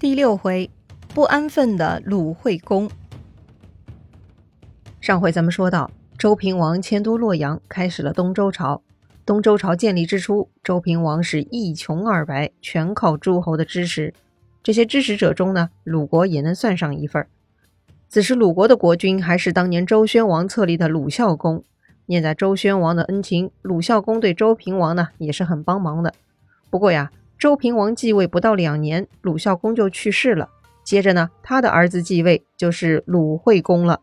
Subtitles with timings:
[0.00, 0.70] 第六回，
[1.12, 2.90] 不安分的鲁惠公。
[4.98, 8.80] 上回咱们说到，周平王迁都洛阳，开始了东周朝。
[9.26, 14.14] 东周朝建立之初，周平王是一穷二白，全靠诸侯的支持。
[14.62, 17.28] 这些支持者中呢，鲁国也能算上一份儿。
[18.08, 21.62] 此时鲁国的国君还是当年周宣王册立的鲁孝公。
[22.06, 26.14] 念在周宣王的恩情，鲁孝公对周平王呢也是很帮忙的。
[26.70, 27.10] 不过呀。
[27.40, 30.50] 周平王继位不到两年，鲁孝公就去世了。
[30.84, 34.00] 接着呢，他的儿子继位，就是鲁惠公了。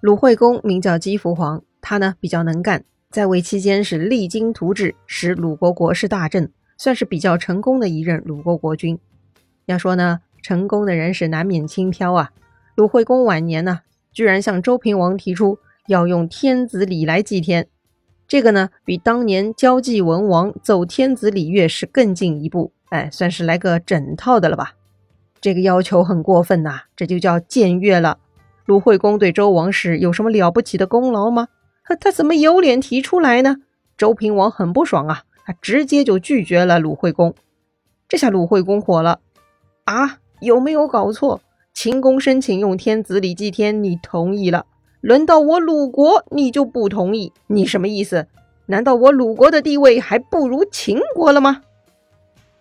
[0.00, 8.96] 鲁惠公名叫姬福皇，他呢比较能干，在位期间是励精图治，使鲁国国势大振，算是比较成功的一任鲁国国君。
[9.66, 12.30] 要说呢，成功的人是难免轻飘啊。
[12.76, 13.80] 鲁惠公晚年呢，
[14.12, 15.58] 居然向周平王提出
[15.88, 17.66] 要用天子礼来祭天。
[18.32, 24.72] 这个呢，比当年交际文王奏天子礼乐是更进一步，哎，算是来个整套的了吧？
[25.42, 28.16] 这个要求很过分呐，这就叫僭越了。
[28.64, 31.48] 鲁惠公对周王室有什么了不起的功劳吗？
[32.00, 33.56] 他怎么有脸提出来呢？
[33.98, 37.34] 周平王很不爽啊，他直接就拒绝了鲁惠公。
[38.08, 39.20] 这下鲁惠公火了
[39.84, 40.20] 啊！
[40.40, 41.42] 有没有搞错？
[41.74, 44.64] 秦公申请用天子礼祭天，你同意了？
[45.02, 47.32] 轮到我鲁国，你就不同意？
[47.48, 48.28] 你什么意思？
[48.66, 51.62] 难道我鲁国的地位还不如秦国了吗？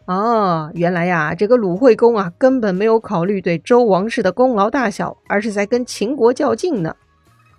[0.06, 6.96] 哦，原来呀，这个鲁惠公啊，根本没有考虑对周王室的功劳大小，而是在跟秦国较劲呢。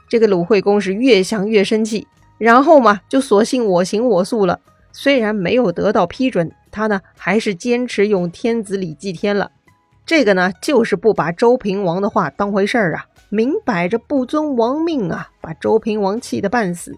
[0.08, 4.58] 这个鲁惠公是越想越生气，然后嘛，就索性我行我素了。
[4.91, 9.52] 虽然没有得到批准，他呢还是坚持用天子礼祭天了。
[10.05, 13.06] 这个呢，就是不把周平王的话当回事儿啊。
[13.34, 16.94] 明摆着不遵王命啊，把周平王气得半死。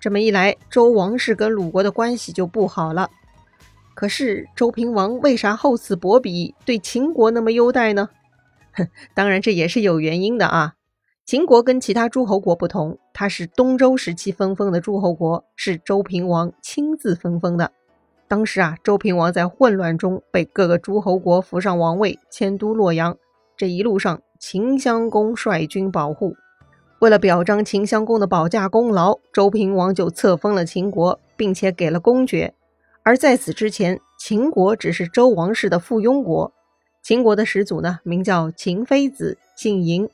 [0.00, 3.10] 这么一来，周王室跟鲁国的关系就不好了。
[3.92, 8.08] 可是周平王为啥厚此薄彼，对秦国那么优待呢？
[8.72, 10.76] 哼， 当然这也是有原因的啊。
[11.26, 17.70] 秦国跟其他诸侯国不同，它是东周时期分封的诸侯国，是周平王亲自分封的。
[18.26, 23.14] 当时啊，周平王在混乱中被各个诸侯国扶上王位，迁都洛阳。
[23.56, 26.36] 这一路上，秦襄公率军保护。
[26.98, 32.52] 为了表彰秦襄公的保驾功劳，周平王就册封了秦国，并且给了公爵。
[33.02, 36.52] 而在此之前，秦国只是周王室的附庸国。
[37.02, 40.08] 秦国的始祖呢，名叫秦非子，姓嬴。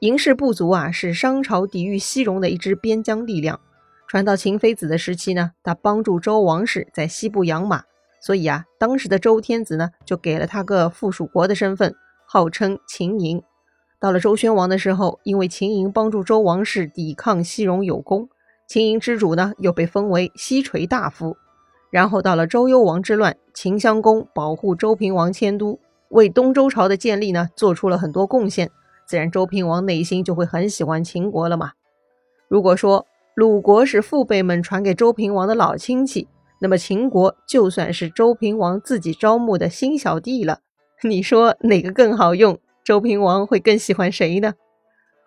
[0.00, 3.60] 嬴氏部族啊，是商朝抵御西戎的一支边疆力量。
[4.06, 7.82] 传到秦非子的时期呢，他帮助周王室在西部养马，
[8.20, 11.94] 所以啊，当时的周天子呢，就给了他个附属国的身份。
[12.26, 13.42] 号称秦嬴，
[14.00, 18.28] 到了周宣王的时候，因为秦嬴帮助周王室抵抗西戎有功，
[18.68, 21.36] 秦嬴之主呢又被封为西垂大夫。
[21.90, 25.78] 然后到了周幽王之乱，秦襄公保护周平王迁都，
[26.08, 28.70] 为东周朝的建立呢做出了很多贡献，
[29.06, 31.72] 自然周平王内心就会很喜欢秦国了嘛。
[32.48, 36.28] 如果说鲁国是父辈们传给周平王的老亲戚，
[36.60, 40.60] 那么秦国就算是周平王自己招募的新小弟了。
[41.04, 42.58] 你说哪个更好用？
[42.82, 44.54] 周平王会更喜欢谁呢？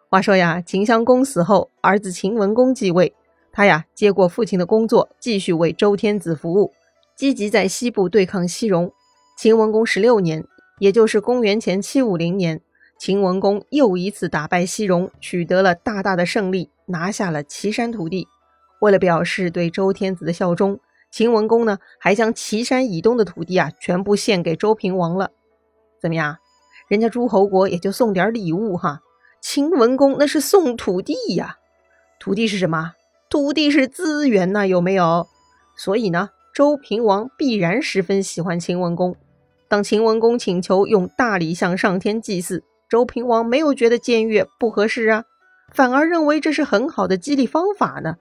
[0.09, 3.13] 话说呀，秦襄公死后，儿子秦文公继位，
[3.51, 6.73] 他呀接过父亲的工作，继续为周天子服务，
[7.15, 8.91] 积极在西部对抗西戎。
[9.37, 10.43] 秦文公十六年，
[10.79, 12.59] 也就是公元前七五零年，
[12.97, 18.27] 秦文公又一次打败西戎，取得了大大的胜利，拿下了岐山土地。
[18.81, 20.79] 为了表示对周天子的效忠，
[21.11, 25.29] 秦文公呢还将岐山以东的土地啊全部献给周平王了。
[26.01, 26.37] 怎么样？
[26.87, 29.01] 人家诸侯国也就送点礼物哈。
[29.41, 31.57] 秦文公那是送土地呀，
[32.19, 32.93] 土地是什么？
[33.29, 35.27] 土地是资源呐，有没有？
[35.77, 39.15] 所以呢，周平王必然十分喜欢秦文公。
[39.67, 45.25] 当秦文公请求用大礼向上天祭祀，周平王没有觉得僭越不合适啊，
[45.71, 48.15] 反而认为这是很好的激励方法呢。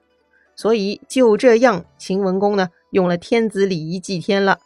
[0.54, 4.58] 所以就这样，秦文公呢用了天子礼仪祭天了。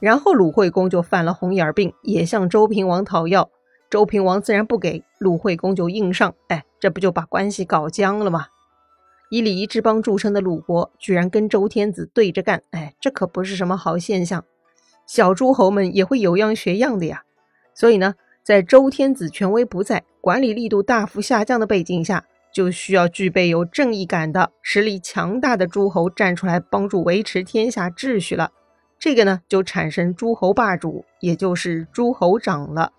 [0.00, 3.50] 然后鲁惠公就犯了红眼病，也向周平王讨要。
[3.90, 6.34] 周平王自然不给，鲁惠公就硬上。
[6.48, 8.46] 哎，这不就把关系搞僵了吗？
[9.30, 14.44] 以礼仪之邦著称的鲁国，居然跟周天子对着干，哎，这可不是什么好现象。
[15.06, 17.22] 小诸侯们也会有样学样的呀。
[17.74, 28.50] 所以呢，在周天子权威不在、管理力度大幅下降的背景下，就需要具备有正义感的实力强大的诸侯站出来帮助维持天下秩序了。
[29.04, 32.90] 这个呢，就产生诸侯霸主，也就是诸侯长了。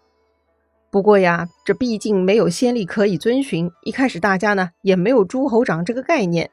[0.91, 6.51] 不过呀，这毕竟没有先例可以遵循，一开始大家呢也没有诸侯长这个概念。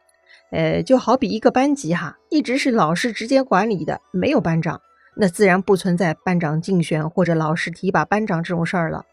[0.53, 4.81] 呃，就好比一个班级哈，一直是老师直接管理的，没有班长，
[5.17, 9.05] 那自然不存在班长竞选或者老师提拔班长这种事儿了。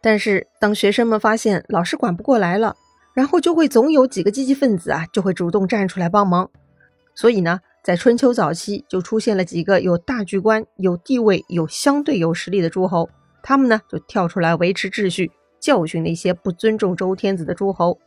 [0.00, 2.74] 但是当学生们发现老师管不过来了，
[3.12, 6.48] 然后就会总有几个积极分子啊，就会主动站出来帮忙。
[7.14, 13.08] 所以呢，在春秋早期就出现了几个有大局观、有地位、有相对有实力的诸侯，
[13.44, 15.30] 他们呢就跳出来维持秩序，
[15.60, 18.00] 教训那些不尊重周天子的诸侯。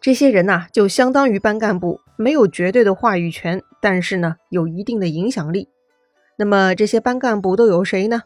[0.00, 5.68] 这些人呐，就相当于班干部，没有绝对的话语权，但是呢，有一定的影响力。
[6.38, 8.22] 那么这些班干部都有谁呢？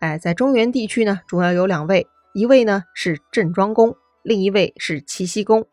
[0.00, 5.64] 哎，在中原地区呢，主要有两位，一位呢是郑庄公，另一位是齐僖公。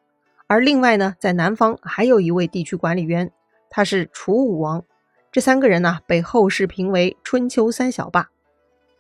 [0.48, 3.30] 而另外呢，在南方还有一位地区管理员，
[3.75, 4.83] 他是楚武王。
[5.31, 8.29] 这三个人呢，被后世评为春秋三小霸。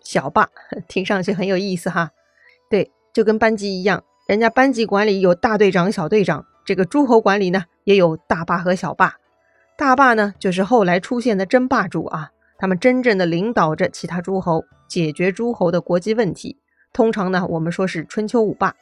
[0.01, 0.49] 小霸
[0.89, 2.09] 听上去很有意思哈，
[2.71, 4.03] 对，就跟班级一样。
[4.27, 9.17] 人家班级管理有大队长、小队长，这个诸侯管理呢也有大霸和小霸。
[9.77, 16.57] 大霸呢就是后来出现的真霸主啊，他们真正的领导着其他诸侯，解决诸侯的国际问题。
[16.91, 18.75] 通常呢我们说是春秋五霸，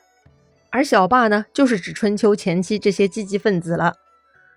[0.70, 3.96] 而小霸呢就是指春秋前期这些积极分子了。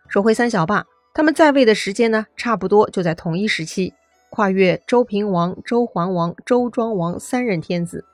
[0.07, 0.85] 说回三小霸，
[1.15, 3.95] 他们在位的时间呢差不多就在同一时期，
[4.31, 8.05] 跨越周平王、周桓王、周庄王三任天子。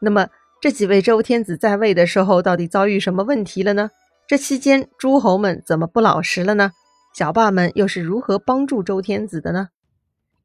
[0.00, 0.28] 那么。
[0.62, 3.90] 这几位周天子在位的时候，到底遭遇什么问题了呢？
[4.28, 6.72] 这期间诸侯们怎么不老实了呢？
[7.14, 9.70] 小霸们又是如何帮助周天子的呢？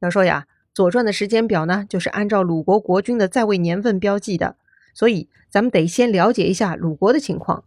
[0.00, 4.56] 要说呀，《左传》的时间表呢，就是按照鲁国国君的在位年份标记的，
[4.94, 7.58] 所以咱们得先了解一下鲁国的情况。《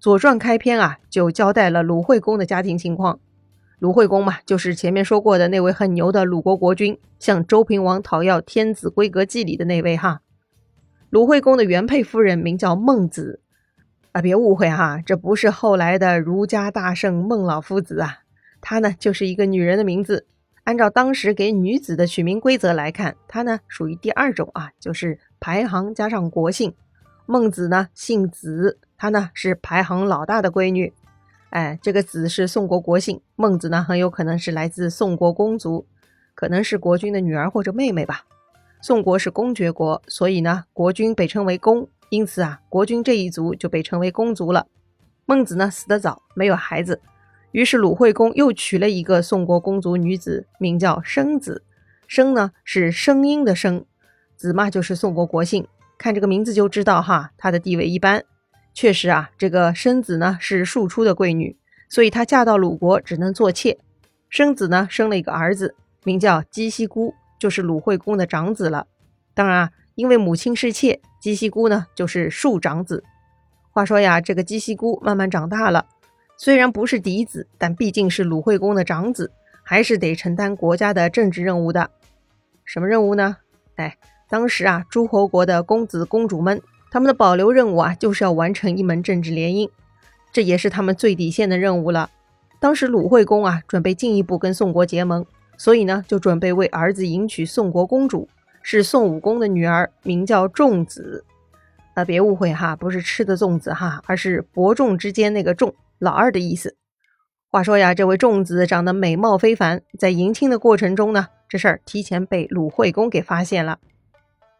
[0.00, 3.20] 左传》开篇啊，就交代了鲁惠公的家庭情况。
[3.78, 10.22] 鲁惠公嘛，就是前面说过的那位很牛的鲁国国君，向周平王讨要天子规格祭礼的那位哈。
[11.10, 13.42] 鲁惠公的原配夫人名叫孟子，
[14.12, 18.20] 啊，别误会哈，这不是后来的儒家大圣孟老夫子啊，
[18.62, 20.26] 她呢就是一个女人的名字。
[20.64, 26.72] 按照当时给女子的取名规则来看，她呢属于第二种啊，就是排行加上国姓。
[27.26, 30.92] 孟子呢姓子，她呢是排行老大的闺女。
[31.48, 35.86] 哎，这个子是宋国国姓，孟子呢很有可能是来自宋国公族，
[36.34, 38.26] 可能是国君的女儿或者妹妹吧。
[38.82, 44.66] 宋国是公爵国，所以呢，国君被称为公，因此啊，国君这一族就被称为公族了。
[45.24, 47.00] 孟子呢死得早，没有孩子，
[47.52, 51.64] 于是鲁惠公又娶了一个宋国公族女子，名叫生子。
[52.06, 53.86] 生呢是声音的声，
[54.36, 55.66] 子嘛就是宋国国姓。
[55.96, 58.24] 看这个名字就知道哈，她的地位一般。
[58.72, 61.56] 确实啊，这个生子呢是庶出的贵女，
[61.88, 63.78] 所以她嫁到鲁国只能做妾。
[64.28, 65.74] 生子呢生了一个儿子，
[66.04, 67.14] 名叫姬奚姑。
[67.40, 68.86] 就是鲁惠公的长子了。
[69.32, 73.02] 当然啊，因为母亲是妾，姬奚姑呢就是庶长子。
[73.70, 75.86] 话说呀，这个姬奚姑慢慢长大了，
[76.36, 79.32] 虽然不是嫡子，但毕竟是鲁惠公的长子，
[79.62, 81.90] 还是得承担国家的政治任务的。
[82.66, 83.38] 什么任务呢？
[83.76, 83.96] 哎，
[84.28, 89.70] 当时啊，诸侯国的公子公主们，他们的保留任务啊，就是要完成一门政治联姻，
[90.32, 92.10] 这也是他们最底线的任务了。
[92.58, 95.24] 当时鲁惠公啊，准备进一步跟宋国结盟。
[95.56, 98.26] 所以呢，就准备为儿子迎娶宋国公主，
[98.62, 101.22] 是宋武公的女儿，名叫仲子。
[101.92, 106.76] 啊，别误会哈，不是吃的粽子哈，而是伯仲之间那个仲，老二的意思。
[107.50, 113.78] 话说呀，这位仲子长得美貌非凡，在迎亲的过程中呢，这事儿提前被鲁惠公给发现了。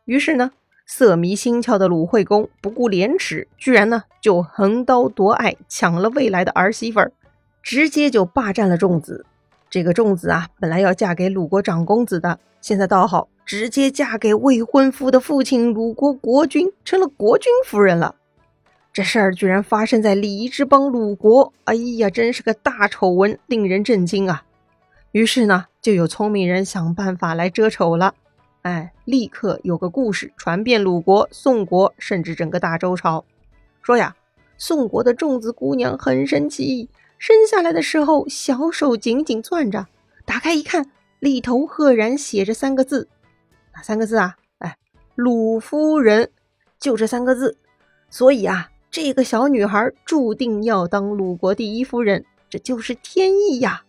[0.05, 0.51] 于是呢，
[0.93, 7.13] 色迷心窍的鲁惠公不顾廉耻，居然呢就横刀夺爱，抢了未来的儿媳妇儿，
[7.63, 9.25] 直接就霸占了仲子。
[9.71, 18.17] 这个仲子啊，本来要嫁给鲁国长公子的，现在倒好，直接嫁给未婚夫的父亲鲁国国君，成了国君夫人了。
[18.93, 24.43] 这事儿居然发生在礼仪之邦鲁国，哎呀，真是个大丑闻，令人震惊啊！
[25.13, 28.15] 于是呢，就有聪明人想办法来遮丑了。
[28.63, 33.25] 哎，立刻有个故事传遍鲁国、宋国，甚至整个大周朝，
[33.81, 34.15] 说呀，
[34.59, 36.87] 宋国的仲子姑娘很神奇。
[37.17, 39.87] 生下来的时候，小手紧紧攥着，
[40.27, 40.91] 打开一看，
[41.21, 43.09] 里头赫然写着三个字，
[43.75, 44.37] 哪三个字啊？
[44.59, 44.77] 哎，
[45.15, 46.31] 鲁夫人，
[46.79, 47.57] 就这三个字。
[48.11, 53.83] 所以啊，这个小女孩注定要当鲁国第一夫人，这就是天意呀。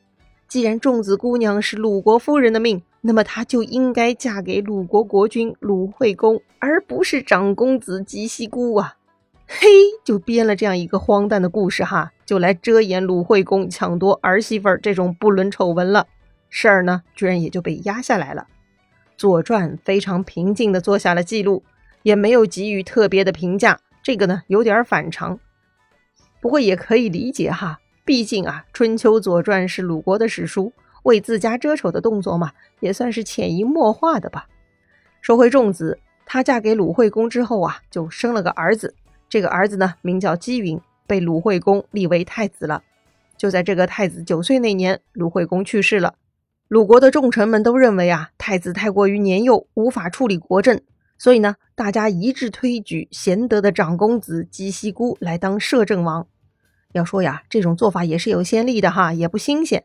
[0.47, 8.95] 既然仲子姑娘是鲁国夫人的命，那么她就应该嫁给鲁国国君鲁惠公，而不是长公子姬西姑啊。
[9.47, 9.67] 嘿，
[10.05, 16.07] 就编了这样一个荒诞的故事哈，就来遮掩鲁惠公抢夺儿媳妇儿这种不伦丑闻了。
[16.49, 18.43] 事儿呢，居然也就被压下来了。
[19.17, 21.63] 《左传》非常平静地做下了记录，
[22.03, 23.79] 也没有给予特别的评价。
[24.01, 25.39] 这个呢，有点反常，
[26.39, 27.79] 不过也可以理解哈。
[28.03, 34.47] 毕竟啊，《春秋左传》是鲁国的史书，为自家遮丑的动作嘛，也算是潜移默化的吧。
[35.21, 38.95] 说回仲子，她嫁给鲁惠公之后啊，就生了个儿子。
[39.29, 42.83] 这个儿子呢，名叫姬云，被鲁惠公立为太子了。
[43.37, 46.15] 就在这个太子九岁那年，鲁惠公去世了。
[46.67, 50.79] 鲁国的重臣们都认为啊，太子太过于年幼，无法处理国政，
[51.17, 56.27] 所以呢，大家一致推举贤德的长公子姬西姑来当摄政王。
[56.93, 59.83] 要说呀，这种做法也是有先例的哈，也不新鲜。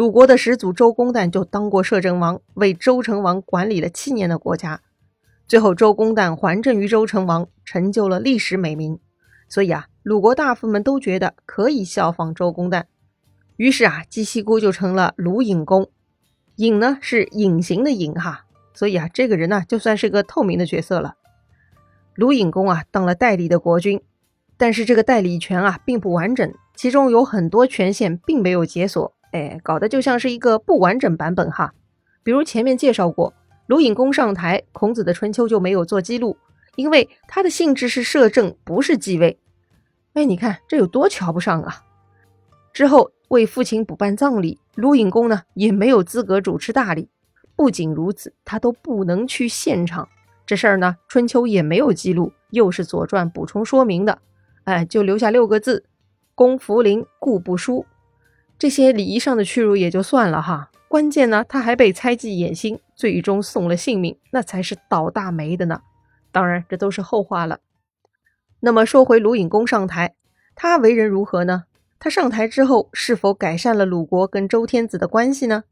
[0.00, 4.80] 鲁国的始祖周公旦就当过摄政王，为周成王管理了七年的国家。
[5.46, 8.98] 最后，周公旦还政于周成王，成就了历史美名。
[9.46, 12.84] 所以啊，鲁国大夫们都觉得可以效仿周公旦，
[13.58, 15.90] 于是啊，季西姑就成了鲁隐公。
[16.56, 21.16] 隐呢是隐形的隐哈，所以啊，这个人呢就算是个透明的角色了。
[22.14, 24.00] 鲁隐公啊当了代理的国君，
[24.56, 31.74] 但是这个代理权啊并不完整，其中有很多权限并没有解锁，哎，搞得就像是一个不完整版本哈。
[32.22, 33.32] 比如前面介绍过，
[33.66, 36.36] 鲁隐公上台，孔子的春秋就没有做记录。
[36.76, 39.38] 因为他的性质是摄政，不是继位。
[40.14, 41.84] 哎，你看这有多瞧不上啊！
[42.72, 47.08] 之后为父亲补办葬礼，鲁隐公呢也没有资格主持大礼。
[47.56, 50.08] 不仅如此，他都不能去现场。
[50.46, 54.18] 这事儿呢，春秋也没有记录，又是左传补充说明的。
[54.64, 55.84] 哎，就留下六个字：
[56.34, 57.84] 公弗临，故不书。
[58.60, 65.80] 这些礼仪上的屈辱也就算了哈，关键呢，他还被猜忌眼心，最终送了性命，那才是倒大霉的呢。
[66.30, 67.60] 当然，这都是后话了。
[68.60, 70.14] 那么说回鲁隐公上台，
[70.54, 71.64] 他为人如何呢？
[71.98, 75.64] 他上台之后是否改善了鲁国跟周天子的关系呢？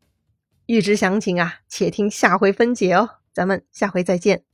[0.65, 3.11] 欲知详情啊，且听下回分解哦。
[3.35, 4.48] 咱们下回再见。